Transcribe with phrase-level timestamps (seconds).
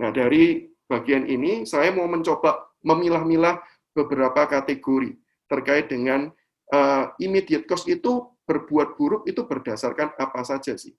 [0.00, 3.60] Nah, dari bagian ini saya mau mencoba memilah-milah
[3.92, 5.16] beberapa kategori
[5.48, 6.32] terkait dengan
[6.72, 10.96] uh, immediate cause itu berbuat buruk itu berdasarkan apa saja sih?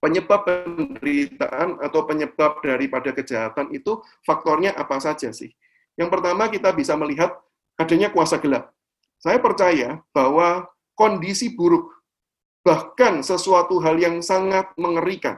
[0.00, 5.52] Penyebab penderitaan atau penyebab daripada kejahatan itu faktornya apa saja sih?
[6.00, 7.36] Yang pertama kita bisa melihat
[7.76, 8.72] adanya kuasa gelap.
[9.20, 10.64] Saya percaya bahwa
[10.96, 11.92] kondisi buruk,
[12.64, 15.36] bahkan sesuatu hal yang sangat mengerikan,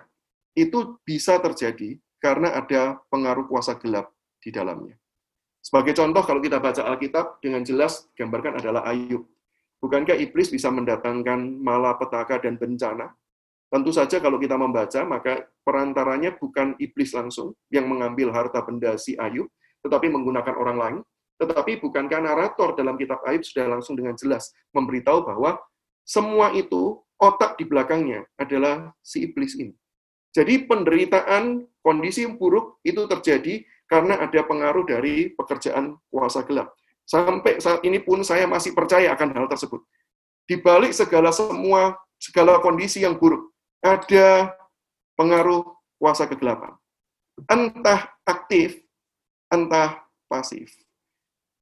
[0.54, 4.94] itu bisa terjadi karena ada pengaruh kuasa gelap di dalamnya.
[5.58, 9.26] Sebagai contoh, kalau kita baca Alkitab, dengan jelas gambarkan adalah Ayub.
[9.82, 13.10] Bukankah iblis bisa mendatangkan malapetaka dan bencana?
[13.66, 19.18] Tentu saja kalau kita membaca, maka perantaranya bukan iblis langsung yang mengambil harta benda si
[19.18, 19.50] Ayub,
[19.82, 20.98] tetapi menggunakan orang lain.
[21.42, 25.58] Tetapi bukankah narator dalam kitab Ayub sudah langsung dengan jelas memberitahu bahwa
[26.06, 29.74] semua itu otak di belakangnya adalah si iblis ini.
[30.32, 36.72] Jadi penderitaan, kondisi yang buruk itu terjadi karena ada pengaruh dari pekerjaan kuasa gelap.
[37.04, 39.84] Sampai saat ini pun saya masih percaya akan hal tersebut.
[40.48, 43.50] Di balik segala semua segala kondisi yang buruk,
[43.82, 44.54] ada
[45.18, 45.66] pengaruh
[45.98, 46.72] kuasa kegelapan.
[47.50, 48.78] Entah aktif,
[49.50, 50.72] entah pasif.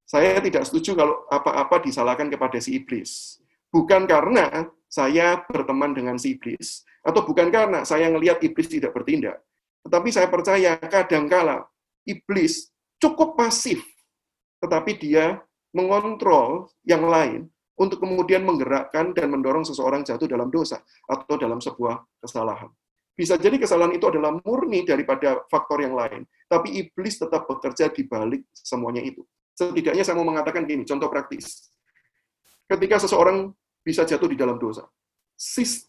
[0.05, 3.41] Saya tidak setuju kalau apa-apa disalahkan kepada si iblis.
[3.71, 9.39] Bukan karena saya berteman dengan si iblis, atau bukan karena saya melihat iblis tidak bertindak.
[9.87, 11.65] Tetapi saya percaya kadangkala
[12.05, 12.69] iblis
[13.01, 13.81] cukup pasif
[14.61, 15.41] tetapi dia
[15.73, 17.49] mengontrol yang lain
[17.81, 22.69] untuk kemudian menggerakkan dan mendorong seseorang jatuh dalam dosa atau dalam sebuah kesalahan.
[23.17, 28.05] Bisa jadi kesalahan itu adalah murni daripada faktor yang lain, tapi iblis tetap bekerja di
[28.05, 29.25] balik semuanya itu.
[29.57, 31.73] Setidaknya saya mau mengatakan gini, contoh praktis.
[32.69, 34.85] Ketika seseorang bisa jatuh di dalam dosa,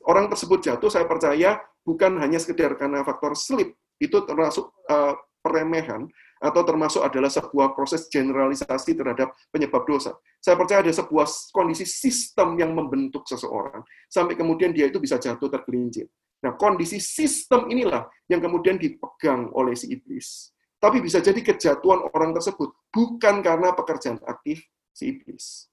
[0.08, 6.08] orang tersebut jatuh, saya percaya bukan hanya sekedar karena faktor slip, itu termasuk uh, peremehan,
[6.42, 10.18] atau termasuk adalah sebuah proses generalisasi terhadap penyebab dosa.
[10.42, 15.52] Saya percaya ada sebuah kondisi sistem yang membentuk seseorang, sampai kemudian dia itu bisa jatuh
[15.52, 16.10] tergelincir.
[16.42, 20.50] Nah, kondisi sistem inilah yang kemudian dipegang oleh si iblis.
[20.82, 25.70] Tapi bisa jadi kejatuhan orang tersebut bukan karena pekerjaan aktif si iblis.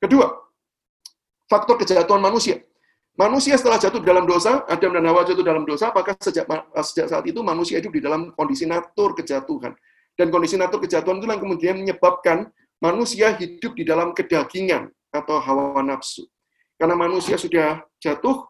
[0.00, 0.32] Kedua,
[1.50, 2.62] faktor kejatuhan manusia.
[3.18, 6.46] Manusia setelah jatuh dalam dosa, Adam dan Hawa jatuh dalam dosa, apakah sejak,
[6.86, 9.74] sejak saat itu manusia hidup di dalam kondisi natur kejatuhan.
[10.14, 15.82] Dan kondisi natur kejatuhan itu yang kemudian menyebabkan manusia hidup di dalam kedagingan atau hawa
[15.82, 16.24] nafsu.
[16.80, 18.46] Karena manusia sudah jatuh,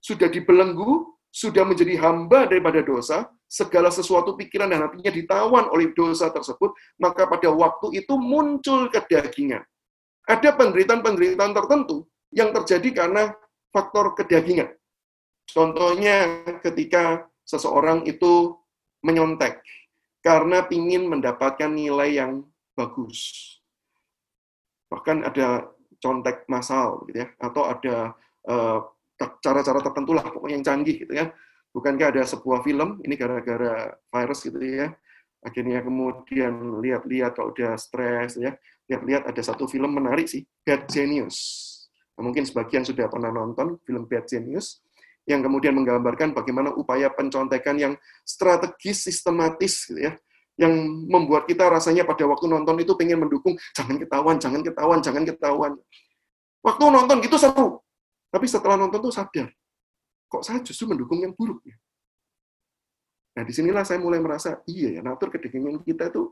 [0.00, 6.32] sudah dibelenggu, sudah menjadi hamba daripada dosa, segala sesuatu pikiran dan hatinya ditawan oleh dosa
[6.32, 9.60] tersebut, maka pada waktu itu muncul kedagingan.
[10.24, 13.30] Ada penderitaan-penderitaan tertentu yang terjadi karena
[13.70, 14.74] faktor kedagingan.
[15.46, 18.58] Contohnya ketika seseorang itu
[19.06, 19.62] menyontek,
[20.24, 22.32] karena ingin mendapatkan nilai yang
[22.74, 23.54] bagus.
[24.90, 25.68] Bahkan ada
[26.02, 28.16] contek masal gitu ya, atau ada
[28.48, 28.78] eh,
[29.40, 31.30] cara-cara uh, tertentu lah pokoknya yang canggih gitu ya.
[31.74, 34.94] Bukankah ada sebuah film ini gara-gara virus gitu ya.
[35.44, 38.56] Akhirnya kemudian lihat-lihat kalau udah stres ya,
[38.88, 41.36] lihat-lihat ada satu film menarik sih, Bad Genius.
[42.14, 44.84] Mungkin sebagian sudah pernah nonton film Bad Genius
[45.24, 47.92] yang kemudian menggambarkan bagaimana upaya pencontekan yang
[48.22, 50.12] strategis, sistematis, gitu ya,
[50.60, 50.70] yang
[51.08, 55.72] membuat kita rasanya pada waktu nonton itu pengen mendukung, jangan ketahuan, jangan ketahuan, jangan ketahuan.
[56.64, 57.80] Waktu nonton gitu seru,
[58.30, 59.48] tapi setelah nonton tuh sadar,
[60.28, 61.76] kok saya justru mendukung yang buruk ya.
[63.34, 66.30] Nah, di sinilah saya mulai merasa, iya ya, natur kedekingan kita itu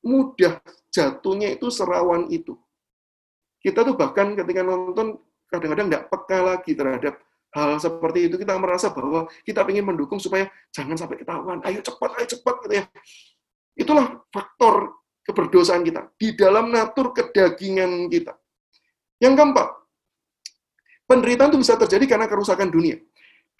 [0.00, 2.56] mudah jatuhnya itu serawan itu.
[3.60, 5.20] Kita tuh bahkan ketika nonton
[5.52, 10.46] kadang-kadang nggak peka lagi terhadap hal seperti itu kita merasa bahwa kita ingin mendukung supaya
[10.70, 12.84] jangan sampai ketahuan, ayo cepat, ayo cepat gitu ya.
[13.74, 18.38] Itulah faktor keberdosaan kita di dalam natur kedagingan kita.
[19.20, 19.68] Yang keempat,
[21.04, 22.96] penderitaan itu bisa terjadi karena kerusakan dunia.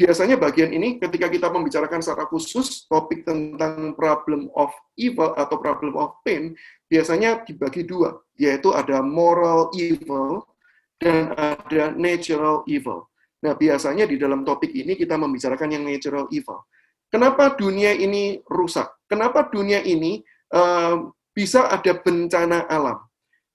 [0.01, 5.93] Biasanya bagian ini ketika kita membicarakan secara khusus topik tentang problem of evil atau problem
[6.01, 6.57] of pain,
[6.89, 10.49] biasanya dibagi dua, yaitu ada moral evil
[10.97, 13.13] dan ada natural evil.
[13.45, 16.65] Nah, biasanya di dalam topik ini kita membicarakan yang natural evil.
[17.13, 18.89] Kenapa dunia ini rusak?
[19.05, 20.25] Kenapa dunia ini
[20.57, 23.05] uh, bisa ada bencana alam?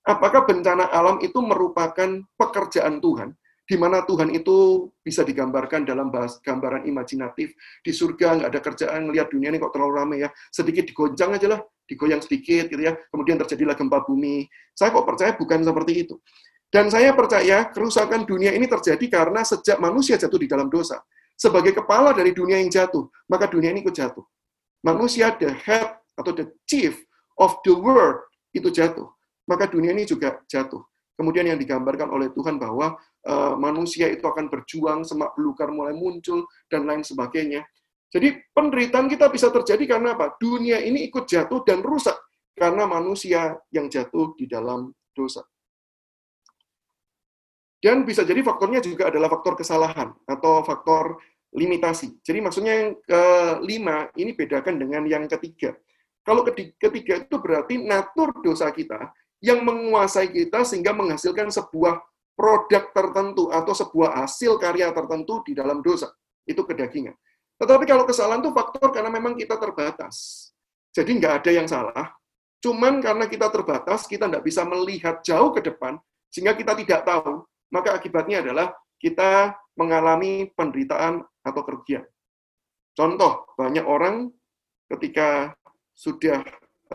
[0.06, 3.34] Apakah bencana alam itu merupakan pekerjaan Tuhan?
[3.66, 7.58] Di mana Tuhan itu bisa digambarkan dalam bahas gambaran imajinatif.
[7.82, 10.30] Di surga nggak ada kerjaan, ngelihat dunia ini kok terlalu ramai ya.
[10.54, 11.60] Sedikit digoncang aja lah,
[11.90, 12.94] digoyang sedikit gitu ya.
[13.10, 14.46] Kemudian terjadilah gempa bumi.
[14.78, 16.16] Saya kok percaya bukan seperti itu.
[16.70, 21.02] Dan saya percaya kerusakan dunia ini terjadi karena sejak manusia jatuh di dalam dosa.
[21.36, 24.24] Sebagai kepala dari dunia yang jatuh, maka dunia ini ikut jatuh.
[24.86, 26.94] manusia the head atau the chief
[27.42, 28.22] of the world
[28.54, 29.10] itu jatuh,
[29.50, 30.86] maka dunia ini juga jatuh.
[31.16, 36.44] Kemudian yang digambarkan oleh Tuhan bahwa uh, manusia itu akan berjuang, semak belukar mulai muncul,
[36.68, 37.64] dan lain sebagainya.
[38.12, 40.36] Jadi penderitaan kita bisa terjadi karena apa?
[40.36, 42.16] Dunia ini ikut jatuh dan rusak
[42.56, 45.44] karena manusia yang jatuh di dalam dosa.
[47.80, 51.20] Dan bisa jadi faktornya juga adalah faktor kesalahan atau faktor
[51.56, 52.20] limitasi.
[52.24, 55.76] Jadi maksudnya yang kelima ini bedakan dengan yang ketiga.
[56.26, 62.02] Kalau ketiga itu berarti natur dosa kita yang menguasai kita sehingga menghasilkan sebuah
[62.36, 66.12] produk tertentu atau sebuah hasil karya tertentu di dalam dosa.
[66.44, 67.16] Itu kedagingan.
[67.56, 70.50] Tetapi kalau kesalahan itu faktor karena memang kita terbatas.
[70.92, 72.12] Jadi nggak ada yang salah.
[72.60, 76.00] Cuman karena kita terbatas, kita nggak bisa melihat jauh ke depan,
[76.34, 77.46] sehingga kita tidak tahu.
[77.72, 82.04] Maka akibatnya adalah kita mengalami penderitaan atau kerugian.
[82.96, 84.32] Contoh, banyak orang
[84.88, 85.52] ketika
[85.92, 86.42] sudah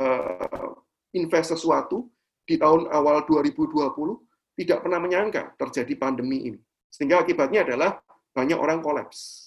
[0.00, 0.74] uh,
[1.12, 2.08] invest sesuatu,
[2.50, 6.58] di tahun awal 2020 tidak pernah menyangka terjadi pandemi ini.
[6.90, 8.02] Sehingga akibatnya adalah
[8.34, 9.46] banyak orang kolaps.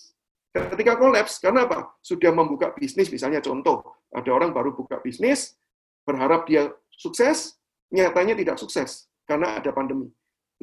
[0.55, 1.99] Ketika kolaps, karena apa?
[1.99, 3.83] Sudah membuka bisnis, misalnya contoh,
[4.15, 5.59] ada orang baru buka bisnis,
[6.07, 7.59] berharap dia sukses,
[7.91, 10.07] nyatanya tidak sukses, karena ada pandemi.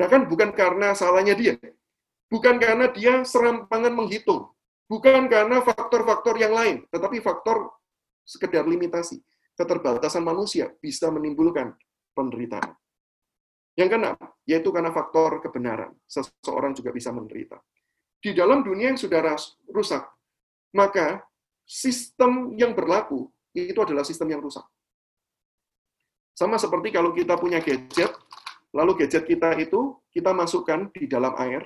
[0.01, 1.61] Nah kan bukan karena salahnya dia,
[2.33, 4.49] bukan karena dia serampangan menghitung,
[4.89, 7.69] bukan karena faktor-faktor yang lain, tetapi faktor
[8.25, 9.21] sekedar limitasi.
[9.59, 11.77] Keterbatasan manusia bisa menimbulkan
[12.21, 12.77] penderitaan.
[13.81, 15.97] Yang keenam, yaitu karena faktor kebenaran.
[16.05, 17.57] Seseorang juga bisa menderita.
[18.21, 19.33] Di dalam dunia yang sudah
[19.73, 20.05] rusak,
[20.77, 21.25] maka
[21.65, 24.63] sistem yang berlaku itu adalah sistem yang rusak.
[26.37, 28.13] Sama seperti kalau kita punya gadget,
[28.77, 31.65] lalu gadget kita itu kita masukkan di dalam air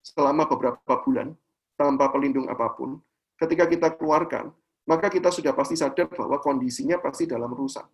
[0.00, 1.36] selama beberapa bulan
[1.76, 2.96] tanpa pelindung apa pun.
[3.36, 4.52] Ketika kita keluarkan,
[4.88, 7.84] maka kita sudah pasti sadar bahwa kondisinya pasti dalam rusak.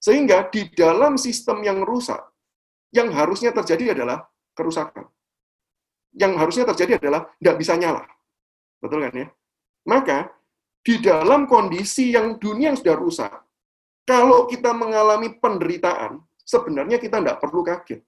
[0.00, 2.18] Sehingga di dalam sistem yang rusak,
[2.90, 4.24] yang harusnya terjadi adalah
[4.56, 5.06] kerusakan.
[6.16, 8.02] Yang harusnya terjadi adalah tidak bisa nyala.
[8.80, 9.28] Betul kan ya?
[9.86, 10.18] Maka,
[10.80, 13.32] di dalam kondisi yang dunia yang sudah rusak,
[14.08, 18.00] kalau kita mengalami penderitaan, sebenarnya kita tidak perlu kaget.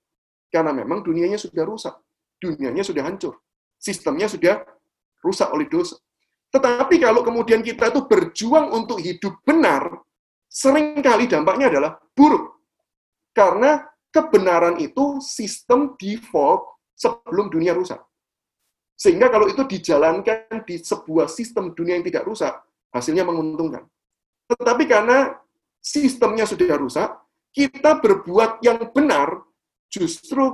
[0.50, 1.94] Karena memang dunianya sudah rusak.
[2.42, 3.38] Dunianya sudah hancur.
[3.78, 4.64] Sistemnya sudah
[5.22, 5.94] rusak oleh dosa.
[6.52, 10.02] Tetapi kalau kemudian kita itu berjuang untuk hidup benar,
[10.52, 12.60] sering kali dampaknya adalah buruk.
[13.32, 13.81] Karena
[14.12, 17.99] kebenaran itu sistem default sebelum dunia rusak.
[18.93, 22.52] Sehingga kalau itu dijalankan di sebuah sistem dunia yang tidak rusak,
[22.93, 23.88] hasilnya menguntungkan.
[24.46, 25.32] Tetapi karena
[25.81, 27.10] sistemnya sudah rusak,
[27.50, 29.43] kita berbuat yang benar,
[29.88, 30.44] justru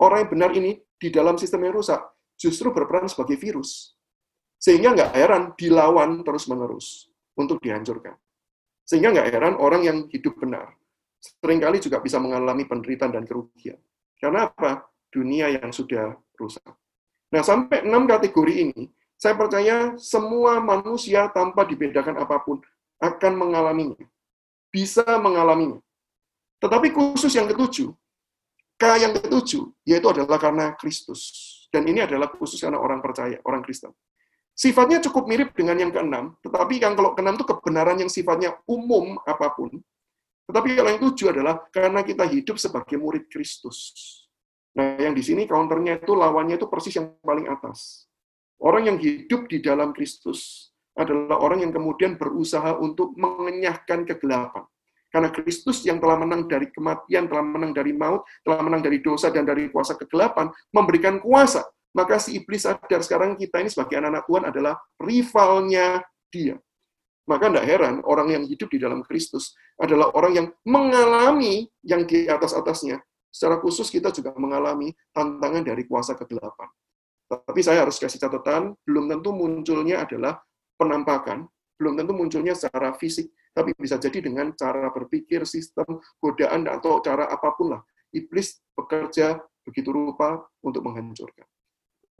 [0.00, 2.00] orang yang benar ini di dalam sistem yang rusak,
[2.40, 3.94] justru berperan sebagai virus.
[4.56, 8.18] Sehingga nggak heran dilawan terus-menerus untuk dihancurkan.
[8.82, 10.76] Sehingga nggak heran orang yang hidup benar
[11.22, 13.78] sering kali juga bisa mengalami penderitaan dan kerugian.
[14.18, 14.90] Karena apa?
[15.06, 16.66] Dunia yang sudah rusak.
[17.32, 22.58] Nah, sampai enam kategori ini, saya percaya semua manusia tanpa dibedakan apa pun
[22.98, 24.02] akan mengalaminya.
[24.72, 25.78] Bisa mengalaminya.
[26.58, 27.90] Tetapi khusus yang ketujuh,
[28.78, 31.50] K yang ketujuh, yaitu adalah karena Kristus.
[31.70, 33.94] Dan ini adalah khusus karena orang percaya, orang Kristen.
[34.52, 39.16] Sifatnya cukup mirip dengan yang keenam, tetapi yang kalau keenam itu kebenaran yang sifatnya umum
[39.24, 39.80] apa pun.
[40.44, 43.88] Tetapi yang tujuh adalah karena kita hidup sebagai murid Kristus.
[44.76, 48.04] Nah, yang di sini counternya itu lawannya itu persis yang paling atas.
[48.60, 54.68] Orang yang hidup di dalam Kristus adalah orang yang kemudian berusaha untuk mengenyahkan kegelapan.
[55.12, 59.28] Karena Kristus yang telah menang dari kematian, telah menang dari maut, telah menang dari dosa
[59.28, 64.24] dan dari kuasa kegelapan, memberikan kuasa maka si iblis sadar sekarang kita ini sebagai anak-anak
[64.24, 66.00] Tuhan adalah rivalnya
[66.32, 66.56] dia.
[67.28, 72.26] Maka tidak heran orang yang hidup di dalam Kristus adalah orang yang mengalami yang di
[72.26, 72.98] atas-atasnya.
[73.32, 76.68] Secara khusus kita juga mengalami tantangan dari kuasa kegelapan.
[77.30, 80.36] Tapi saya harus kasih catatan, belum tentu munculnya adalah
[80.76, 81.48] penampakan,
[81.80, 87.28] belum tentu munculnya secara fisik, tapi bisa jadi dengan cara berpikir, sistem, godaan, atau cara
[87.32, 87.80] apa pun lah.
[88.12, 91.48] Iblis bekerja begitu rupa untuk menghancurkan.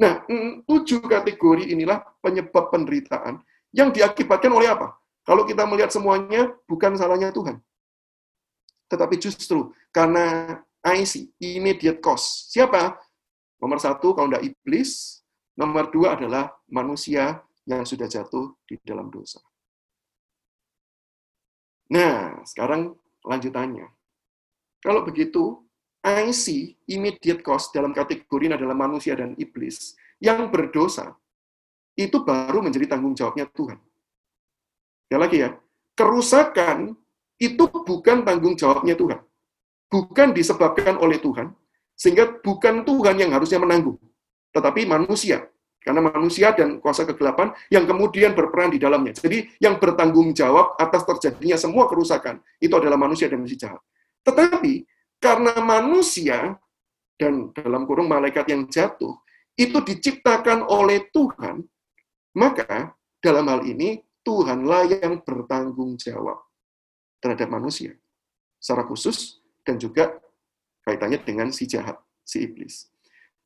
[0.00, 0.24] Nah,
[0.64, 4.96] tujuh kategori inilah penyebab penderitaan yang diakibatkan oleh apa?
[5.22, 7.62] Kalau kita melihat semuanya, bukan salahnya Tuhan.
[8.90, 12.50] Tetapi justru karena IC, immediate cost.
[12.50, 12.98] Siapa?
[13.62, 15.22] Nomor satu, kalau tidak iblis.
[15.54, 19.38] Nomor dua adalah manusia yang sudah jatuh di dalam dosa.
[21.92, 23.86] Nah, sekarang lanjutannya.
[24.82, 25.62] Kalau begitu,
[26.02, 31.14] IC, immediate cost dalam kategori ini adalah manusia dan iblis yang berdosa,
[31.94, 33.78] itu baru menjadi tanggung jawabnya Tuhan.
[35.06, 35.54] Ya lagi ya,
[35.94, 36.98] kerusakan
[37.38, 39.20] itu bukan tanggung jawabnya Tuhan.
[39.92, 41.52] Bukan disebabkan oleh Tuhan,
[41.94, 44.00] sehingga bukan Tuhan yang harusnya menanggung,
[44.50, 45.46] tetapi manusia.
[45.82, 49.18] Karena manusia dan kuasa kegelapan yang kemudian berperan di dalamnya.
[49.18, 53.82] Jadi yang bertanggung jawab atas terjadinya semua kerusakan, itu adalah manusia dan si jahat.
[54.22, 54.86] Tetapi
[55.22, 56.58] karena manusia
[57.14, 59.14] dan dalam kurung malaikat yang jatuh,
[59.54, 61.62] itu diciptakan oleh Tuhan,
[62.34, 66.42] maka dalam hal ini Tuhanlah yang bertanggung jawab
[67.22, 67.94] terhadap manusia.
[68.58, 70.18] Secara khusus dan juga
[70.82, 72.90] kaitannya dengan si jahat, si iblis.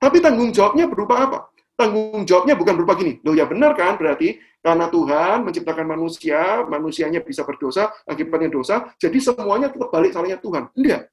[0.01, 1.39] Tapi tanggung jawabnya berupa apa?
[1.77, 3.21] tanggung jawabnya bukan berupa gini.
[3.23, 9.21] Loh ya benar kan berarti karena Tuhan menciptakan manusia, manusianya bisa berdosa, akibatnya dosa, jadi
[9.21, 10.73] semuanya tetap balik salahnya Tuhan.
[10.75, 11.13] Enggak.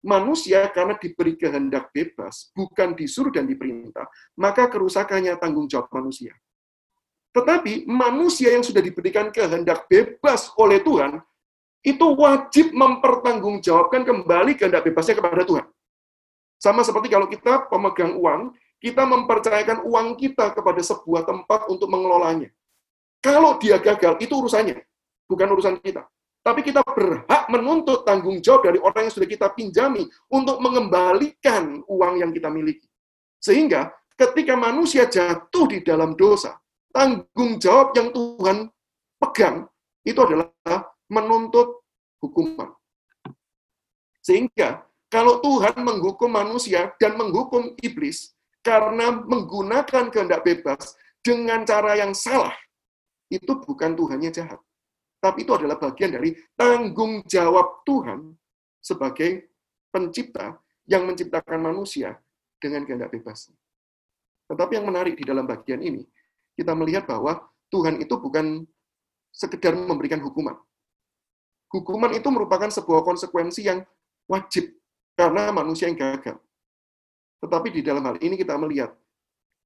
[0.00, 4.08] Manusia karena diberi kehendak bebas, bukan disuruh dan diperintah,
[4.40, 6.32] maka kerusakannya tanggung jawab manusia.
[7.36, 11.20] Tetapi manusia yang sudah diberikan kehendak bebas oleh Tuhan,
[11.84, 15.66] itu wajib mempertanggungjawabkan kembali kehendak bebasnya kepada Tuhan.
[16.60, 22.48] Sama seperti kalau kita pemegang uang, kita mempercayakan uang kita kepada sebuah tempat untuk mengelolanya.
[23.20, 24.80] Kalau dia gagal, itu urusannya,
[25.28, 26.08] bukan urusan kita.
[26.50, 30.02] Tapi kita berhak menuntut tanggung jawab dari orang yang sudah kita pinjami
[30.34, 32.90] untuk mengembalikan uang yang kita miliki.
[33.38, 36.58] Sehingga ketika manusia jatuh di dalam dosa,
[36.90, 38.66] tanggung jawab yang Tuhan
[39.22, 39.70] pegang
[40.02, 41.86] itu adalah menuntut
[42.18, 42.74] hukuman.
[44.18, 48.34] Sehingga kalau Tuhan menghukum manusia dan menghukum iblis,
[48.66, 52.58] karena menggunakan kehendak bebas dengan cara yang salah,
[53.30, 54.58] itu bukan Tuhannya jahat.
[55.20, 58.32] Tapi itu adalah bagian dari tanggung jawab Tuhan
[58.80, 59.52] sebagai
[59.92, 60.56] pencipta
[60.88, 62.16] yang menciptakan manusia
[62.56, 63.52] dengan kehendak bebas.
[64.48, 66.02] Tetapi yang menarik di dalam bagian ini,
[66.56, 68.64] kita melihat bahwa Tuhan itu bukan
[69.30, 70.56] sekedar memberikan hukuman.
[71.70, 73.86] Hukuman itu merupakan sebuah konsekuensi yang
[74.26, 74.74] wajib
[75.14, 76.40] karena manusia yang gagal.
[77.44, 78.90] Tetapi di dalam hal ini kita melihat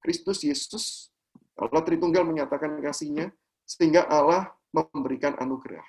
[0.04, 1.08] Kristus Yesus,
[1.56, 3.32] Allah Tritunggal menyatakan kasihnya,
[3.64, 5.86] sehingga Allah memberikan anugerah.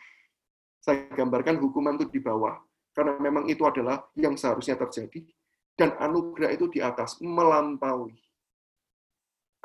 [0.77, 2.61] Saya gambarkan hukuman itu di bawah,
[2.93, 5.25] karena memang itu adalah yang seharusnya terjadi,
[5.73, 8.13] dan anugerah itu di atas, melampaui.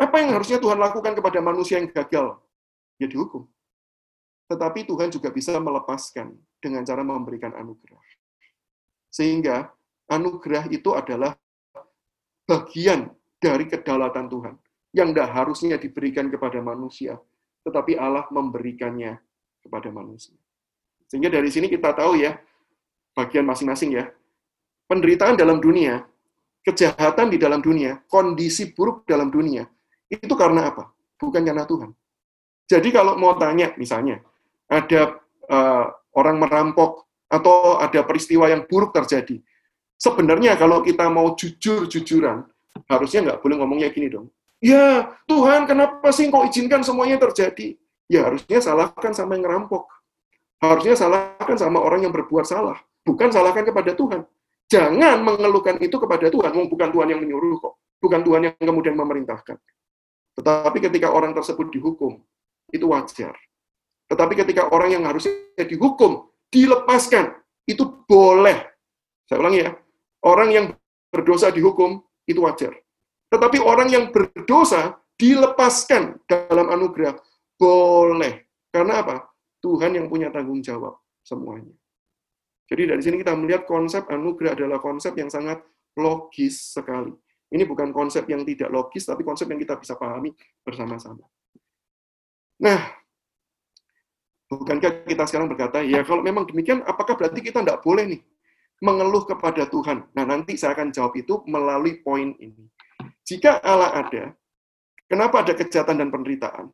[0.00, 2.40] Apa yang harusnya Tuhan lakukan kepada manusia yang gagal?
[2.96, 3.44] Ya dihukum.
[4.48, 8.00] Tetapi Tuhan juga bisa melepaskan dengan cara memberikan anugerah.
[9.12, 9.68] Sehingga
[10.08, 11.36] anugerah itu adalah
[12.48, 14.54] bagian dari kedaulatan Tuhan
[14.90, 17.20] yang tidak harusnya diberikan kepada manusia,
[17.66, 19.20] tetapi Allah memberikannya
[19.60, 20.36] kepada manusia.
[21.10, 22.38] Sehingga dari sini kita tahu ya,
[23.12, 24.08] bagian masing-masing ya,
[24.86, 26.06] penderitaan dalam dunia,
[26.64, 29.66] kejahatan di dalam dunia, kondisi buruk dalam dunia,
[30.08, 30.88] itu karena apa?
[31.20, 31.90] Bukan karena Tuhan.
[32.70, 34.22] Jadi kalau mau tanya, misalnya,
[34.70, 35.18] ada
[35.50, 39.38] uh, orang merampok, atau ada peristiwa yang buruk terjadi,
[40.00, 42.48] Sebenarnya kalau kita mau jujur-jujuran,
[42.88, 44.32] harusnya nggak boleh ngomongnya gini dong.
[44.60, 47.80] Ya, Tuhan, kenapa sih kok izinkan semuanya terjadi?
[48.12, 49.88] Ya, harusnya salahkan sama yang ngerampok.
[50.60, 52.76] Harusnya salahkan sama orang yang berbuat salah.
[53.00, 54.28] Bukan salahkan kepada Tuhan.
[54.68, 56.52] Jangan mengeluhkan itu kepada Tuhan.
[56.68, 57.74] Bukan Tuhan yang menyuruh kok.
[58.04, 59.56] Bukan Tuhan yang kemudian memerintahkan.
[60.36, 62.20] Tetapi ketika orang tersebut dihukum,
[62.68, 63.32] itu wajar.
[64.12, 65.32] Tetapi ketika orang yang harusnya
[65.64, 67.32] dihukum, dilepaskan,
[67.64, 68.68] itu boleh.
[69.24, 69.70] Saya ulangi ya,
[70.26, 70.66] orang yang
[71.08, 72.74] berdosa dihukum, itu wajar.
[73.30, 77.14] Tetapi orang yang berdosa dilepaskan dalam anugerah,
[77.54, 78.50] boleh.
[78.74, 79.16] Karena apa?
[79.62, 81.72] Tuhan yang punya tanggung jawab semuanya.
[82.70, 85.62] Jadi dari sini kita melihat konsep anugerah adalah konsep yang sangat
[85.98, 87.10] logis sekali.
[87.50, 90.30] Ini bukan konsep yang tidak logis, tapi konsep yang kita bisa pahami
[90.62, 91.26] bersama-sama.
[92.62, 92.94] Nah,
[94.46, 98.22] bukankah kita sekarang berkata, ya kalau memang demikian, apakah berarti kita tidak boleh nih
[98.80, 100.08] mengeluh kepada Tuhan.
[100.14, 102.70] Nah, nanti saya akan jawab itu melalui poin ini.
[103.30, 104.24] Jika Allah ada,
[105.06, 106.66] kenapa ada kejahatan dan penderitaan?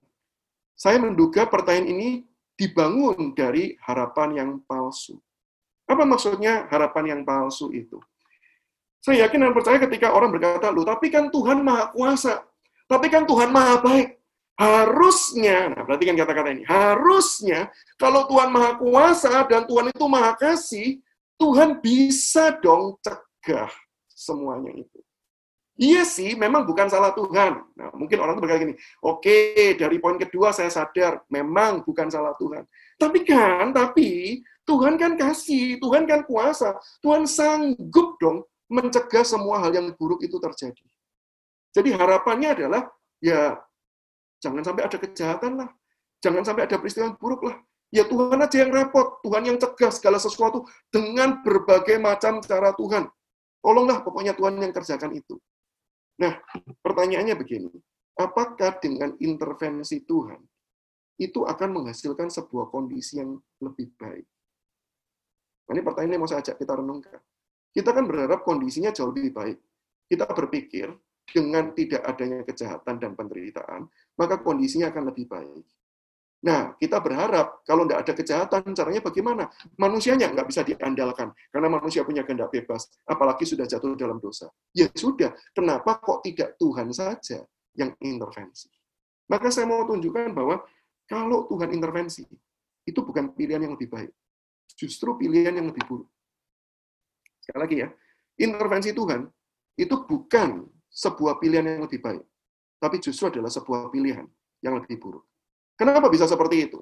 [0.73, 2.09] Saya menduga pertanyaan ini
[2.57, 5.21] dibangun dari harapan yang palsu.
[5.85, 8.01] Apa maksudnya harapan yang palsu itu?
[9.05, 12.41] Saya yakin dan percaya ketika orang berkata, lu tapi kan Tuhan maha kuasa.
[12.89, 14.17] Tapi kan Tuhan maha baik.
[14.57, 17.69] Harusnya, nah perhatikan kata-kata ini, harusnya
[18.01, 21.05] kalau Tuhan maha kuasa dan Tuhan itu maha kasih,
[21.37, 23.69] Tuhan bisa dong cegah
[24.09, 24.96] semuanya itu.
[25.77, 27.61] Iya sih, memang bukan salah Tuhan.
[27.77, 29.37] Nah, mungkin orang itu berkata gini, oke,
[29.77, 32.65] dari poin kedua saya sadar, memang bukan salah Tuhan.
[32.97, 39.77] Tapi kan, tapi Tuhan kan kasih, Tuhan kan kuasa, Tuhan sanggup dong mencegah semua hal
[39.77, 40.85] yang buruk itu terjadi.
[41.77, 42.89] Jadi harapannya adalah,
[43.21, 43.61] ya
[44.41, 45.69] jangan sampai ada kejahatan lah,
[46.25, 47.57] jangan sampai ada peristiwa yang buruk lah.
[47.93, 53.07] Ya Tuhan aja yang repot, Tuhan yang cegah segala sesuatu dengan berbagai macam cara Tuhan.
[53.61, 55.37] Tolonglah pokoknya Tuhan yang kerjakan itu.
[56.17, 56.33] Nah,
[56.81, 57.73] pertanyaannya begini,
[58.17, 60.41] apakah dengan intervensi Tuhan
[61.21, 64.25] itu akan menghasilkan sebuah kondisi yang lebih baik?
[65.67, 67.21] Nah, ini pertanyaan yang mau saya ajak kita renungkan.
[67.75, 69.59] Kita kan berharap kondisinya jauh lebih baik.
[70.09, 70.89] Kita berpikir
[71.27, 75.67] dengan tidak adanya kejahatan dan penderitaan, maka kondisinya akan lebih baik.
[76.47, 79.51] Nah, kita berharap kalau tidak ada kejahatan, caranya bagaimana?
[79.75, 84.47] Manusianya nggak bisa diandalkan, karena manusia punya kehendak bebas, apalagi sudah jatuh dalam dosa.
[84.71, 87.43] Ya sudah, kenapa kok tidak Tuhan saja
[87.75, 88.71] yang intervensi?
[89.27, 90.63] Maka saya mau tunjukkan bahwa
[91.11, 92.23] kalau Tuhan intervensi,
[92.87, 94.15] itu bukan pilihan yang lebih baik.
[94.79, 96.07] Justru pilihan yang lebih buruk.
[97.43, 97.89] Sekali lagi ya,
[98.39, 99.27] intervensi Tuhan
[99.75, 100.63] itu bukan
[100.95, 102.23] sebuah pilihan yang lebih baik,
[102.79, 104.31] tapi justru adalah sebuah pilihan
[104.63, 105.27] yang lebih buruk.
[105.77, 106.81] Kenapa bisa seperti itu?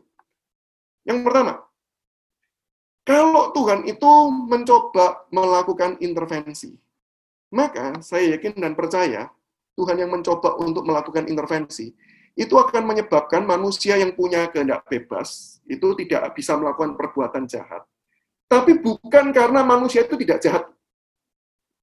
[1.04, 1.60] Yang pertama,
[3.04, 4.12] kalau Tuhan itu
[4.48, 6.72] mencoba melakukan intervensi,
[7.52, 9.28] maka saya yakin dan percaya
[9.76, 11.92] Tuhan yang mencoba untuk melakukan intervensi
[12.34, 17.86] itu akan menyebabkan manusia yang punya kehendak bebas itu tidak bisa melakukan perbuatan jahat.
[18.48, 20.64] Tapi bukan karena manusia itu tidak jahat.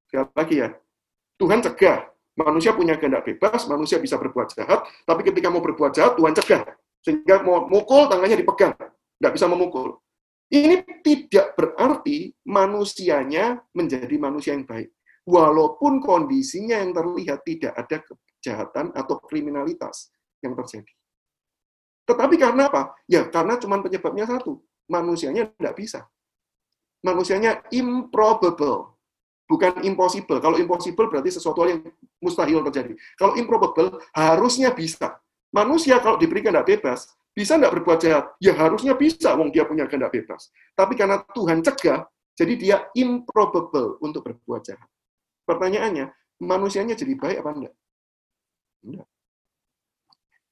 [0.07, 0.69] Sekali lagi ya,
[1.39, 2.09] Tuhan cegah.
[2.31, 6.63] Manusia punya kehendak bebas, manusia bisa berbuat jahat, tapi ketika mau berbuat jahat, Tuhan cegah.
[7.01, 8.77] Sehingga mau mukul, tangannya dipegang.
[9.17, 9.97] Nggak bisa memukul.
[10.51, 14.91] Ini tidak berarti manusianya menjadi manusia yang baik.
[15.23, 20.11] Walaupun kondisinya yang terlihat tidak ada kejahatan atau kriminalitas
[20.43, 20.91] yang terjadi.
[22.03, 22.97] Tetapi karena apa?
[23.07, 24.59] Ya, karena cuma penyebabnya satu.
[24.91, 26.09] Manusianya tidak bisa.
[26.99, 28.99] Manusianya improbable.
[29.47, 30.43] Bukan impossible.
[30.43, 31.79] Kalau impossible berarti sesuatu yang
[32.19, 32.97] mustahil terjadi.
[33.15, 35.15] Kalau improbable, harusnya bisa.
[35.51, 38.25] Manusia kalau diberi kehendak bebas, bisa nggak berbuat jahat?
[38.39, 40.51] Ya harusnya bisa, wong dia punya kehendak bebas.
[40.75, 44.87] Tapi karena Tuhan cegah, jadi dia improbable untuk berbuat jahat.
[45.43, 47.75] Pertanyaannya, manusianya jadi baik apa enggak?
[48.87, 49.07] Enggak.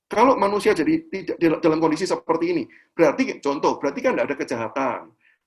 [0.10, 2.64] Kalau manusia jadi tidak dalam kondisi seperti ini,
[2.98, 5.02] berarti contoh, berarti kan tidak ada kejahatan.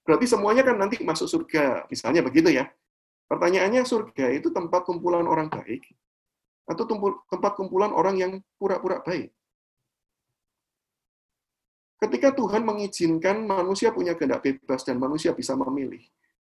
[0.07, 2.71] Berarti semuanya kan nanti masuk surga, misalnya begitu ya.
[3.27, 5.83] Pertanyaannya surga itu tempat kumpulan orang baik
[6.69, 6.87] atau
[7.27, 9.35] tempat kumpulan orang yang pura-pura baik?
[12.03, 16.03] Ketika Tuhan mengizinkan manusia punya kehendak bebas dan manusia bisa memilih,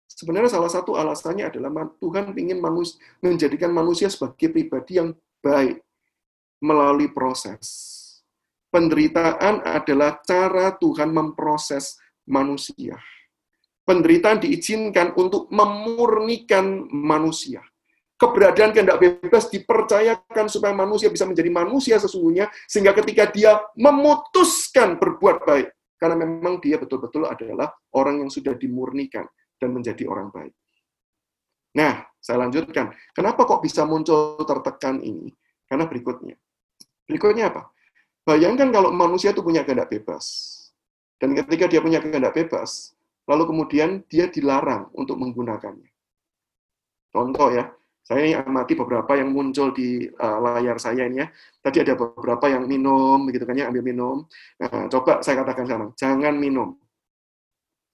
[0.05, 5.81] sebenarnya salah satu alasannya adalah Tuhan ingin manus, menjadikan manusia sebagai pribadi yang baik
[6.61, 7.65] melalui proses.
[8.69, 11.97] Penderitaan adalah cara Tuhan memproses
[12.29, 13.01] manusia.
[13.89, 17.65] Penderitaan diizinkan untuk memurnikan manusia
[18.19, 25.47] keberadaan kehendak bebas dipercayakan supaya manusia bisa menjadi manusia sesungguhnya, sehingga ketika dia memutuskan berbuat
[25.47, 25.71] baik,
[26.03, 29.25] karena memang dia betul-betul adalah orang yang sudah dimurnikan
[29.63, 30.55] dan menjadi orang baik.
[31.79, 32.91] Nah, saya lanjutkan.
[33.15, 35.31] Kenapa kok bisa muncul tertekan ini?
[35.71, 36.35] Karena berikutnya.
[37.07, 37.71] Berikutnya apa?
[38.27, 40.55] Bayangkan kalau manusia itu punya kehendak bebas.
[41.19, 42.95] Dan ketika dia punya kehendak bebas,
[43.31, 45.91] lalu kemudian dia dilarang untuk menggunakannya.
[47.09, 47.73] Contoh ya,
[48.09, 51.29] saya amati beberapa yang muncul di uh, layar saya ini ya.
[51.61, 54.25] Tadi ada beberapa yang minum, begitu kan ya, ambil minum.
[54.57, 56.73] Nah, coba saya katakan sekarang, jangan minum.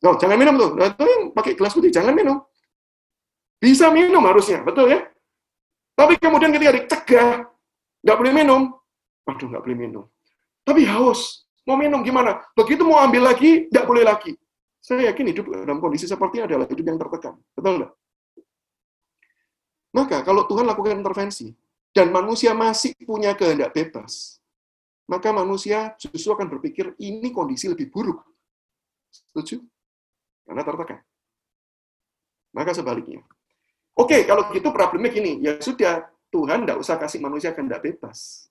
[0.06, 0.70] Oh, jangan minum tuh.
[0.78, 2.38] Nah, itu yang pakai gelas putih, jangan minum.
[3.58, 5.02] Bisa minum harusnya, betul ya?
[5.98, 7.28] Tapi kemudian ketika dicegah,
[8.06, 8.70] nggak boleh minum.
[9.26, 10.04] Waduh, nggak boleh minum.
[10.62, 12.38] Tapi haus, mau minum gimana?
[12.54, 14.38] Begitu mau ambil lagi, nggak boleh lagi.
[14.78, 17.34] Saya yakin hidup dalam kondisi seperti ini adalah hidup yang tertekan.
[17.50, 17.92] Betul nggak?
[19.94, 21.54] Maka kalau Tuhan lakukan intervensi
[21.94, 24.42] dan manusia masih punya kehendak bebas,
[25.06, 28.18] maka manusia justru akan berpikir ini kondisi lebih buruk.
[29.14, 29.62] Setuju?
[30.42, 31.00] Karena tertekan.
[32.50, 33.22] Maka sebaliknya.
[33.94, 38.50] Oke, kalau gitu problemnya gini, ya sudah, Tuhan tidak usah kasih manusia kehendak bebas.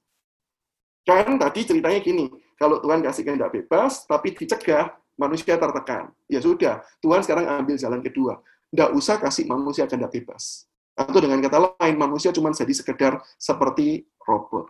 [1.03, 6.15] Kan tadi ceritanya gini, kalau Tuhan kasih kehendak bebas, tapi dicegah, manusia tertekan.
[6.31, 8.39] Ya sudah, Tuhan sekarang ambil jalan kedua.
[8.71, 10.63] Tidak usah kasih manusia kehendak bebas.
[10.93, 14.69] Atau dengan kata lain, manusia cuma jadi sekedar seperti robot.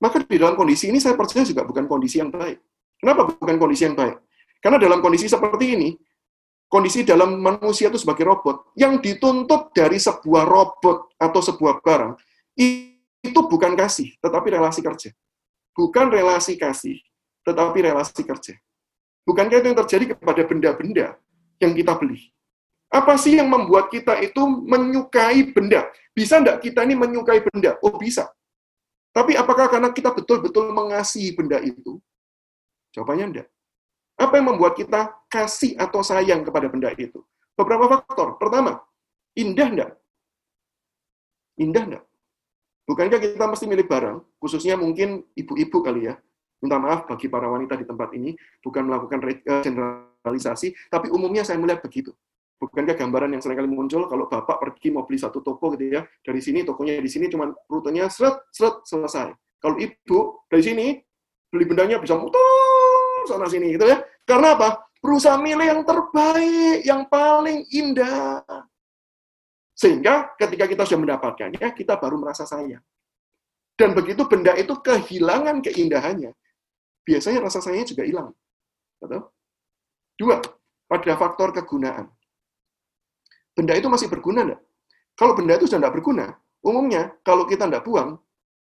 [0.00, 2.62] Maka di dalam kondisi ini saya percaya juga bukan kondisi yang baik.
[2.98, 4.16] Kenapa bukan kondisi yang baik?
[4.58, 5.88] Karena dalam kondisi seperti ini,
[6.66, 12.12] kondisi dalam manusia itu sebagai robot, yang dituntut dari sebuah robot atau sebuah barang,
[12.58, 15.10] itu bukan kasih, tetapi relasi kerja.
[15.74, 16.98] Bukan relasi kasih,
[17.46, 18.54] tetapi relasi kerja.
[19.22, 21.06] Bukankah itu yang terjadi kepada benda-benda
[21.60, 22.32] yang kita beli?
[22.88, 25.84] Apa sih yang membuat kita itu menyukai benda?
[26.16, 27.76] Bisa enggak kita ini menyukai benda?
[27.84, 28.32] Oh, bisa.
[29.12, 32.00] Tapi apakah karena kita betul-betul mengasihi benda itu?
[32.96, 33.48] Jawabannya enggak.
[34.18, 37.20] Apa yang membuat kita kasih atau sayang kepada benda itu?
[37.54, 38.40] Beberapa faktor.
[38.40, 38.80] Pertama,
[39.36, 39.90] indah enggak?
[41.60, 42.04] Indah enggak?
[42.88, 46.16] Bukankah kita mesti milih barang, khususnya mungkin ibu-ibu kali ya,
[46.64, 48.32] minta maaf bagi para wanita di tempat ini,
[48.64, 52.16] bukan melakukan eh, generalisasi, tapi umumnya saya melihat begitu.
[52.58, 56.02] Bukankah gambaran yang sering kali muncul kalau bapak pergi mau beli satu toko gitu ya,
[56.26, 59.30] dari sini tokonya di sini cuma rutenya seret seret selesai.
[59.62, 60.86] Kalau ibu dari sini
[61.48, 64.02] beli bendanya bisa muter sana sini gitu ya.
[64.26, 64.90] Karena apa?
[64.98, 68.42] Berusaha milih yang terbaik, yang paling indah.
[69.78, 72.82] Sehingga ketika kita sudah mendapatkannya, kita baru merasa sayang.
[73.78, 76.34] Dan begitu benda itu kehilangan keindahannya,
[77.06, 78.28] biasanya rasa sayangnya juga hilang.
[78.98, 79.30] Betul?
[80.18, 80.42] Dua,
[80.90, 82.10] pada faktor kegunaan.
[83.58, 84.62] Benda itu masih berguna enggak?
[85.18, 86.30] Kalau benda itu sudah tidak berguna,
[86.62, 88.14] umumnya kalau kita tidak buang,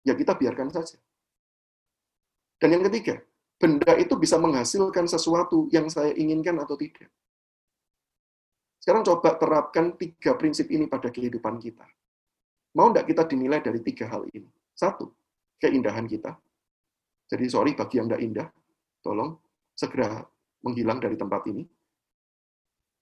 [0.01, 0.97] ya kita biarkan saja.
[2.57, 3.21] Dan yang ketiga,
[3.61, 7.13] benda itu bisa menghasilkan sesuatu yang saya inginkan atau tidak.
[8.81, 11.85] Sekarang coba terapkan tiga prinsip ini pada kehidupan kita.
[12.81, 14.49] Mau tidak kita dinilai dari tiga hal ini?
[14.73, 15.13] Satu,
[15.61, 16.33] keindahan kita.
[17.29, 18.49] Jadi sorry bagi yang tidak indah,
[19.05, 19.37] tolong
[19.77, 20.25] segera
[20.65, 21.61] menghilang dari tempat ini.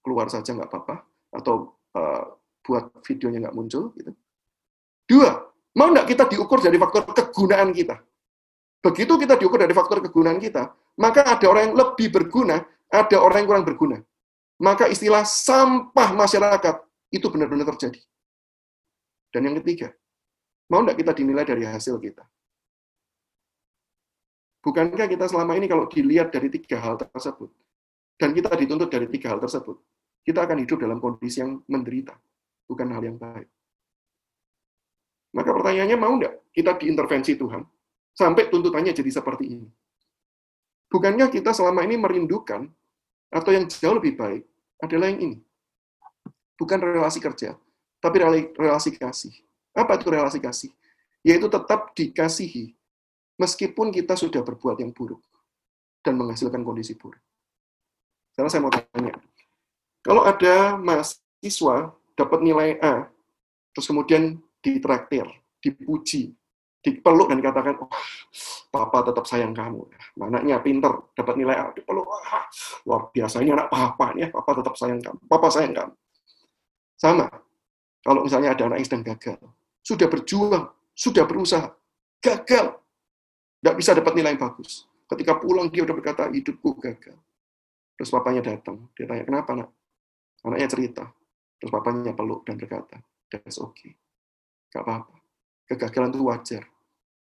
[0.02, 3.94] Keluar saja nggak apa-apa, atau uh, buat videonya nggak muncul.
[3.94, 4.10] Gitu.
[5.06, 5.30] Dua,
[5.78, 7.98] mau nggak kita diukur dari faktor kegunaan kita?
[8.82, 13.42] Begitu kita diukur dari faktor kegunaan kita, maka ada orang yang lebih berguna, ada orang
[13.42, 13.98] yang kurang berguna
[14.60, 16.76] maka istilah sampah masyarakat
[17.12, 18.00] itu benar-benar terjadi.
[19.32, 19.92] Dan yang ketiga,
[20.72, 22.24] mau tidak kita dinilai dari hasil kita?
[24.64, 27.52] Bukankah kita selama ini kalau dilihat dari tiga hal tersebut,
[28.18, 29.78] dan kita dituntut dari tiga hal tersebut,
[30.26, 32.18] kita akan hidup dalam kondisi yang menderita,
[32.66, 33.46] bukan hal yang baik.
[35.38, 37.62] Maka pertanyaannya, mau nggak kita diintervensi Tuhan,
[38.10, 39.68] sampai tuntutannya jadi seperti ini?
[40.90, 42.66] Bukankah kita selama ini merindukan
[43.30, 44.42] atau yang jauh lebih baik
[44.82, 45.38] adalah yang ini.
[46.56, 47.54] Bukan relasi kerja,
[48.02, 48.16] tapi
[48.56, 49.34] relasi kasih.
[49.76, 50.72] Apa itu relasi kasih?
[51.20, 52.72] Yaitu tetap dikasihi,
[53.36, 55.20] meskipun kita sudah berbuat yang buruk
[56.00, 57.20] dan menghasilkan kondisi buruk.
[58.32, 59.12] Sekarang saya mau tanya,
[60.06, 63.10] kalau ada mahasiswa dapat nilai A,
[63.74, 65.26] terus kemudian ditraktir,
[65.58, 66.30] dipuji,
[66.78, 67.90] dipeluk dan dikatakan, oh,
[68.70, 69.82] papa tetap sayang kamu.
[70.22, 72.46] Anaknya pinter, dapat nilai A, dipeluk, wah,
[72.86, 75.94] luar biasa, ini anak papa, ya, papa tetap sayang kamu, papa sayang kamu.
[76.94, 77.26] Sama,
[78.06, 79.42] kalau misalnya ada anak yang sedang gagal,
[79.82, 81.66] sudah berjuang, sudah berusaha,
[82.22, 82.78] gagal,
[83.58, 84.86] tidak bisa dapat nilai yang bagus.
[85.10, 87.18] Ketika pulang, dia udah berkata, hidupku gagal.
[87.98, 89.70] Terus papanya datang, dia tanya, kenapa nak?
[90.46, 91.04] Anaknya cerita,
[91.58, 93.98] terus papanya peluk dan berkata, that's okay,
[94.70, 95.18] gak apa-apa.
[95.66, 96.62] Kegagalan itu wajar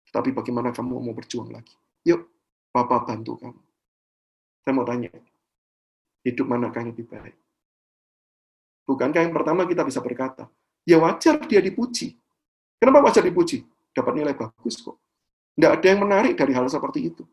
[0.10, 1.74] tapi bagaimana kamu mau berjuang lagi?
[2.06, 2.26] Yuk,
[2.74, 3.62] Papa bantu kamu.
[4.66, 5.10] Saya mau tanya,
[6.26, 7.38] hidup manakah yang lebih baik?
[8.90, 10.50] Bukankah yang pertama kita bisa berkata,
[10.86, 12.18] ya wajar dia dipuji.
[12.82, 13.62] Kenapa wajar dipuji?
[13.94, 14.98] Dapat nilai bagus kok.
[15.54, 17.24] Tidak ada yang menarik dari hal seperti itu.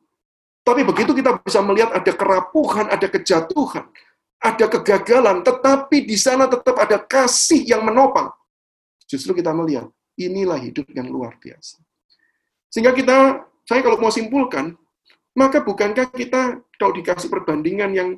[0.66, 3.86] Tapi begitu kita bisa melihat ada kerapuhan, ada kejatuhan,
[4.40, 8.30] ada kegagalan, tetapi di sana tetap ada kasih yang menopang.
[9.08, 11.80] Justru kita melihat, inilah hidup yang luar biasa.
[12.70, 14.76] Sehingga kita, saya kalau mau simpulkan,
[15.36, 18.08] maka bukankah kita kalau dikasih perbandingan yang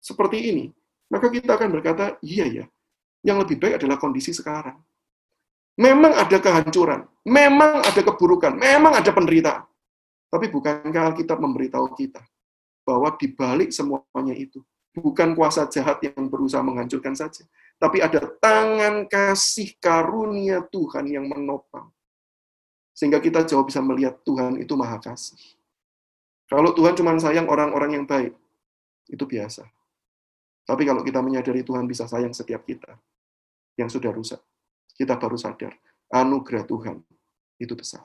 [0.00, 0.64] seperti ini,
[1.08, 2.64] maka kita akan berkata, iya ya,
[3.24, 4.78] yang lebih baik adalah kondisi sekarang.
[5.78, 9.62] Memang ada kehancuran, memang ada keburukan, memang ada penderitaan.
[10.28, 12.20] Tapi bukankah Alkitab memberitahu kita
[12.82, 14.60] bahwa di balik semuanya itu,
[14.96, 17.44] bukan kuasa jahat yang berusaha menghancurkan saja,
[17.78, 21.88] tapi ada tangan kasih karunia Tuhan yang menopang.
[22.96, 25.38] Sehingga kita jauh bisa melihat Tuhan itu maha kasih.
[26.50, 28.34] Kalau Tuhan cuma sayang orang-orang yang baik,
[29.06, 29.68] itu biasa.
[30.68, 32.98] Tapi kalau kita menyadari Tuhan bisa sayang setiap kita,
[33.78, 34.42] yang sudah rusak,
[34.98, 35.72] kita baru sadar,
[36.10, 36.98] anugerah Tuhan
[37.62, 38.02] itu besar.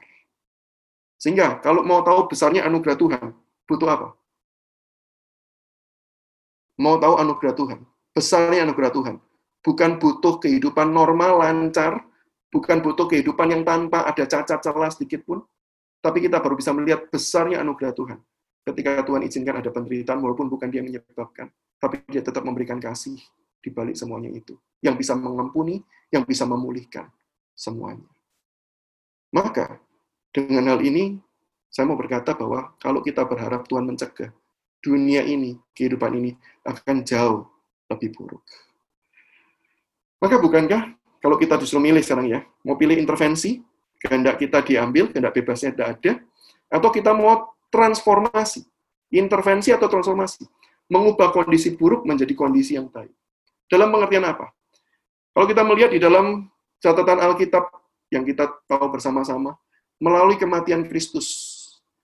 [1.18, 3.32] Sehingga kalau mau tahu besarnya anugerah Tuhan,
[3.66, 4.08] butuh apa?
[6.82, 7.80] Mau tahu anugerah Tuhan,
[8.18, 9.16] besarnya anugerah Tuhan,
[9.62, 12.02] bukan butuh kehidupan normal, lancar,
[12.50, 15.46] bukan butuh kehidupan yang tanpa ada cacat celah sedikit pun,
[16.02, 18.20] tapi kita baru bisa melihat besarnya anugerah Tuhan.
[18.64, 23.20] Ketika Tuhan izinkan ada penderitaan, walaupun bukan dia menyebabkan, tapi dia tetap memberikan kasih
[23.60, 24.56] di balik semuanya itu.
[24.80, 27.12] Yang bisa mengampuni, yang bisa memulihkan
[27.56, 28.08] semuanya.
[29.36, 29.80] Maka,
[30.32, 31.20] dengan hal ini,
[31.68, 34.32] saya mau berkata bahwa kalau kita berharap Tuhan mencegah,
[34.84, 36.36] dunia ini, kehidupan ini
[36.68, 37.48] akan jauh
[37.88, 38.44] lebih buruk.
[40.20, 40.92] Maka bukankah
[41.24, 43.64] kalau kita disuruh milih sekarang ya, mau pilih intervensi,
[44.04, 46.12] kehendak kita diambil, kehendak bebasnya tidak ada,
[46.68, 48.68] atau kita mau transformasi,
[49.10, 50.44] intervensi atau transformasi.
[50.92, 53.10] mengubah kondisi buruk menjadi kondisi yang baik.
[53.72, 54.52] Dalam pengertian apa?
[55.34, 56.46] Kalau kita melihat di dalam
[56.78, 57.72] catatan Alkitab
[58.14, 59.58] yang kita tahu bersama-sama,
[59.98, 61.43] melalui kematian Kristus,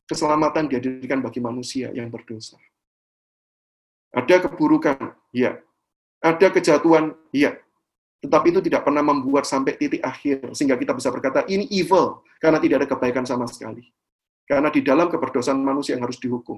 [0.09, 2.57] keselamatan dihadirkan bagi manusia yang berdosa.
[4.09, 5.61] Ada keburukan, ya.
[6.17, 7.53] Ada kejatuhan, ya.
[8.25, 12.57] Tetapi itu tidak pernah membuat sampai titik akhir, sehingga kita bisa berkata, ini evil, karena
[12.57, 13.85] tidak ada kebaikan sama sekali.
[14.49, 16.57] Karena di dalam keberdosaan manusia yang harus dihukum.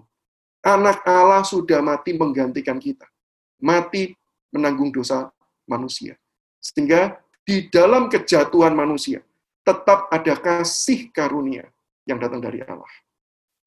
[0.63, 3.03] Anak Allah sudah mati menggantikan kita.
[3.59, 4.15] Mati
[4.55, 5.27] menanggung dosa
[5.67, 6.15] manusia.
[6.63, 9.19] Sehingga di dalam kejatuhan manusia,
[9.67, 11.67] tetap ada kasih karunia
[12.07, 12.89] yang datang dari Allah.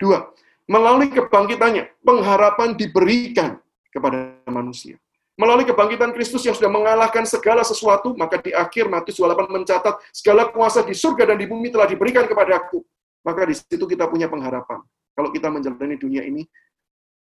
[0.01, 0.31] Dua,
[0.67, 3.61] melalui kebangkitannya, pengharapan diberikan
[3.95, 4.99] kepada manusia.
[5.35, 10.47] Melalui kebangkitan Kristus yang sudah mengalahkan segala sesuatu, maka di akhir Matius 28 mencatat, segala
[10.51, 12.87] kuasa di surga dan di bumi telah diberikan kepada aku.
[13.27, 14.79] Maka di situ kita punya pengharapan.
[15.15, 16.47] Kalau kita menjalani dunia ini,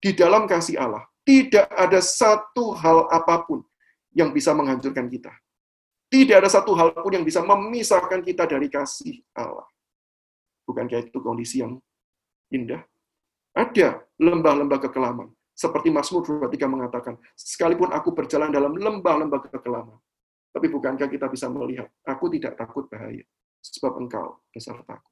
[0.01, 3.63] di dalam kasih Allah, tidak ada satu hal apa pun
[4.11, 5.31] yang bisa menghancurkan kita.
[6.11, 9.63] Tidak ada satu hal pun yang bisa memisahkan kita dari kasih Allah.
[10.67, 11.79] Bukankah itu kondisi yang
[12.51, 12.83] indah.
[13.55, 15.31] Ada lembah-lembah kekelaman.
[15.51, 19.99] Seperti Mazmur 23 mengatakan, sekalipun aku berjalan dalam lembah-lembah kekelaman,
[20.51, 23.23] tapi bukankah kita bisa melihat, aku tidak takut bahaya,
[23.61, 25.09] sebab engkau besertaku.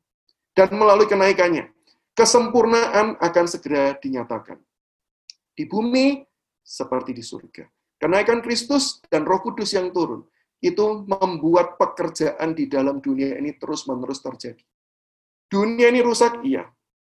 [0.56, 1.70] Dan melalui kenaikannya,
[2.18, 4.58] kesempurnaan akan segera dinyatakan.
[5.54, 6.24] Di bumi
[6.64, 7.68] seperti di surga.
[8.00, 10.24] Kenaikan Kristus dan Roh Kudus yang turun
[10.64, 14.64] itu membuat pekerjaan di dalam dunia ini terus-menerus terjadi.
[15.52, 16.68] Dunia ini rusak, iya.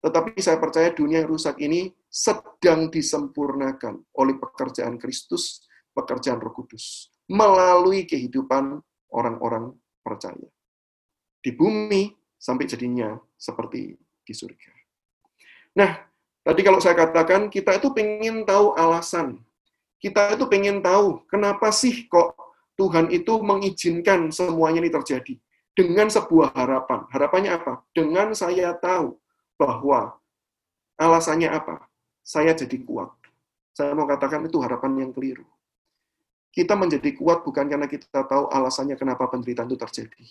[0.04, 5.64] Tetapi saya percaya dunia yang rusak ini sedang disempurnakan oleh pekerjaan Kristus,
[5.96, 9.72] pekerjaan Roh Kudus, melalui kehidupan orang-orang
[10.04, 10.44] percaya.
[11.40, 14.72] Di bumi sampai jadinya seperti di surga.
[15.80, 16.04] Nah,
[16.44, 19.40] tadi kalau saya katakan kita itu pengen tahu alasan.
[19.96, 22.36] Kita itu pengen tahu kenapa sih kok
[22.76, 25.40] Tuhan itu mengizinkan semuanya ini terjadi
[25.72, 27.08] dengan sebuah harapan.
[27.08, 27.80] Harapannya apa?
[27.96, 29.16] Dengan saya tahu
[29.64, 30.20] bahwa
[31.00, 31.88] alasannya apa?
[32.20, 33.08] Saya jadi kuat.
[33.72, 35.48] Saya mau katakan itu harapan yang keliru.
[36.52, 40.24] Kita menjadi kuat bukan karena kita tahu alasannya kenapa penderitaan itu terjadi.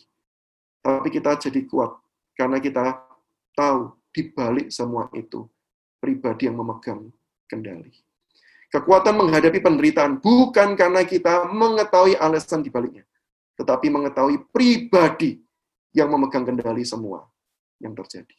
[0.80, 1.98] Tapi kita jadi kuat
[2.38, 3.02] karena kita
[3.58, 5.44] tahu di balik semua itu
[6.00, 7.12] pribadi yang memegang
[7.50, 7.92] kendali.
[8.72, 13.06] Kekuatan menghadapi penderitaan bukan karena kita mengetahui alasan di baliknya,
[13.60, 15.44] tetapi mengetahui pribadi
[15.94, 17.28] yang memegang kendali semua
[17.78, 18.34] yang terjadi.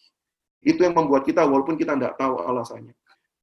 [0.64, 2.96] Itu yang membuat kita, walaupun kita tidak tahu alasannya.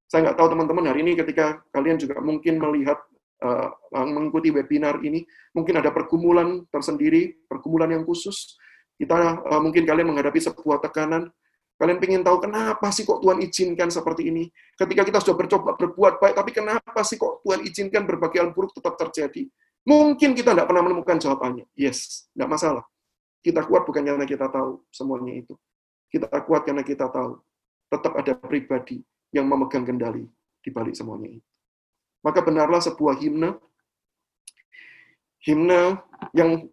[0.10, 3.00] Saya nggak tahu teman-teman hari ini ketika kalian juga mungkin melihat
[3.46, 3.72] uh,
[4.10, 5.24] mengikuti webinar ini,
[5.56, 8.58] mungkin ada pergumulan tersendiri, pergumulan yang khusus.
[8.98, 11.32] Kita uh, mungkin kalian menghadapi sebuah tekanan,
[11.80, 14.50] kalian ingin tahu kenapa sih kok Tuhan izinkan seperti ini.
[14.76, 18.76] Ketika kita sudah bercoba berbuat baik, tapi kenapa sih kok Tuhan izinkan berbagai hal buruk
[18.76, 19.48] tetap terjadi?
[19.82, 21.66] Mungkin kita tidak pernah menemukan jawabannya.
[21.74, 22.84] Yes, tidak masalah.
[23.42, 25.58] Kita kuat bukan karena kita tahu semuanya itu.
[26.12, 27.40] Kita kuat karena kita tahu
[27.88, 29.00] tetap ada pribadi
[29.32, 30.28] yang memegang kendali
[30.60, 31.50] di balik semuanya itu.
[32.22, 33.58] Maka benarlah sebuah himne,
[35.42, 35.98] himne
[36.36, 36.68] yang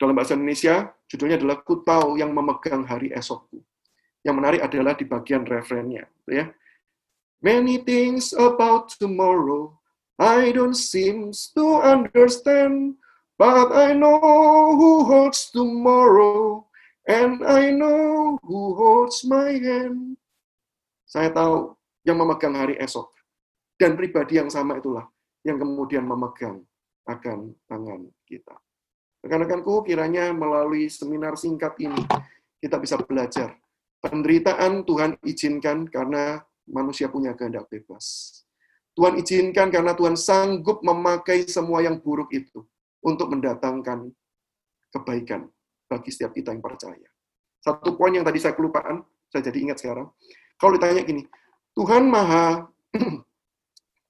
[0.00, 3.60] dalam bahasa Indonesia judulnya adalah Ku tahu yang memegang hari esokku.
[4.26, 6.50] Yang menarik adalah di bagian referennya, ya.
[7.38, 9.78] Many things about tomorrow
[10.18, 12.98] I don't seem to understand,
[13.38, 14.18] but I know
[14.74, 16.66] who holds tomorrow
[17.08, 20.20] And I know who holds my hand.
[21.08, 21.72] Saya tahu
[22.04, 23.08] yang memegang hari esok.
[23.80, 25.08] Dan pribadi yang sama itulah
[25.40, 26.60] yang kemudian memegang
[27.08, 28.52] akan tangan kita.
[29.24, 31.96] Rekan-rekanku, kiranya melalui seminar singkat ini,
[32.60, 33.56] kita bisa belajar.
[34.04, 38.36] Penderitaan Tuhan izinkan karena manusia punya kehendak bebas.
[38.92, 42.68] Tuhan izinkan karena Tuhan sanggup memakai semua yang buruk itu
[43.00, 44.12] untuk mendatangkan
[44.92, 45.48] kebaikan
[45.88, 47.08] bagi setiap kita yang percaya.
[47.58, 50.06] Satu poin yang tadi saya kelupaan, saya jadi ingat sekarang.
[50.60, 51.24] Kalau ditanya gini,
[51.74, 52.68] Tuhan Maha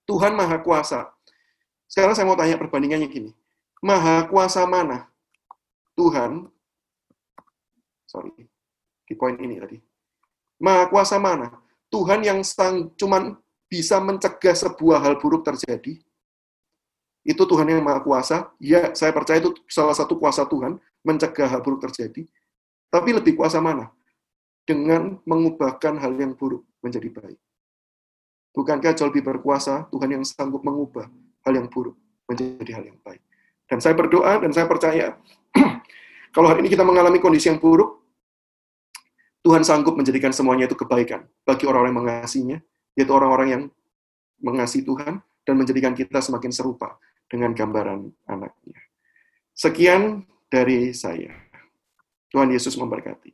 [0.08, 1.08] Tuhan Maha Kuasa.
[1.88, 3.30] Sekarang saya mau tanya perbandingannya gini.
[3.80, 5.08] Maha Kuasa mana?
[5.94, 6.46] Tuhan,
[8.06, 8.30] sorry,
[9.06, 9.78] di poin ini tadi.
[10.58, 11.60] Maha Kuasa mana?
[11.88, 13.36] Tuhan yang sang, cuman
[13.68, 16.00] bisa mencegah sebuah hal buruk terjadi,
[17.28, 18.52] itu Tuhan yang Maha Kuasa.
[18.56, 22.26] Ya, saya percaya itu salah satu kuasa Tuhan mencegah hal buruk terjadi.
[22.88, 23.92] Tapi lebih kuasa mana?
[24.64, 27.38] Dengan mengubahkan hal yang buruk menjadi baik.
[28.52, 31.06] Bukankah jauh lebih berkuasa Tuhan yang sanggup mengubah
[31.46, 31.94] hal yang buruk
[32.26, 33.22] menjadi hal yang baik?
[33.68, 35.14] Dan saya berdoa dan saya percaya,
[36.34, 38.00] kalau hari ini kita mengalami kondisi yang buruk,
[39.44, 42.58] Tuhan sanggup menjadikan semuanya itu kebaikan bagi orang-orang yang mengasihinya,
[42.96, 43.62] yaitu orang-orang yang
[44.40, 48.80] mengasihi Tuhan, dan menjadikan kita semakin serupa dengan gambaran anaknya.
[49.52, 51.32] Sekian dari saya.
[52.32, 53.32] Tuhan Yesus memberkati.